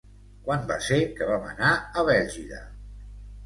[0.47, 2.67] Quan va ser que vam anar a Bèlgida?